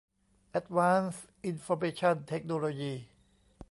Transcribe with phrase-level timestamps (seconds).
[0.49, 2.93] แอ็ดวานซ์อินฟอร์เมชั่นเทคโนโลยี